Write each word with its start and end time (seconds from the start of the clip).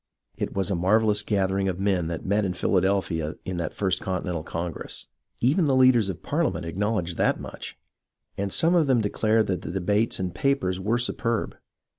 It 0.35 0.55
was 0.55 0.71
a 0.71 0.75
marvellous 0.75 1.21
gathering 1.21 1.67
of 1.67 1.79
men 1.79 2.07
that 2.07 2.25
met 2.25 2.43
in 2.43 2.55
Phila 2.55 2.81
delphia 2.81 3.35
in 3.45 3.57
that 3.57 3.71
First 3.71 4.01
Continental 4.01 4.41
Congress. 4.41 5.05
Even 5.41 5.67
the 5.67 5.75
leaders 5.75 6.09
of 6.09 6.23
Parliament 6.23 6.65
acknowledged 6.65 7.17
that 7.17 7.39
much, 7.39 7.77
and 8.35 8.51
some 8.51 8.73
of 8.73 8.87
them 8.87 9.01
declared 9.01 9.45
that 9.45 9.61
the 9.61 9.69
debates 9.69 10.19
and 10.19 10.33
papers 10.33 10.79
were 10.79 10.97
superb. 10.97 11.55